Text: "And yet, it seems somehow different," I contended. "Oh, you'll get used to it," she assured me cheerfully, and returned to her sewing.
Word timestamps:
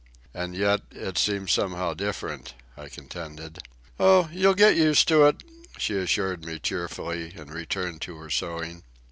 "And 0.33 0.55
yet, 0.55 0.81
it 0.89 1.19
seems 1.19 1.51
somehow 1.51 1.93
different," 1.93 2.55
I 2.75 2.89
contended. 2.89 3.59
"Oh, 3.99 4.31
you'll 4.33 4.55
get 4.55 4.75
used 4.75 5.07
to 5.09 5.25
it," 5.27 5.43
she 5.77 5.95
assured 5.95 6.43
me 6.43 6.57
cheerfully, 6.57 7.33
and 7.35 7.53
returned 7.53 8.01
to 8.01 8.17
her 8.17 8.31
sewing. 8.31 8.81